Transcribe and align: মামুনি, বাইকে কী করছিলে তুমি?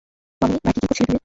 মামুনি, 0.41 0.59
বাইকে 0.63 0.79
কী 0.79 0.87
করছিলে 0.87 1.05
তুমি? 1.07 1.19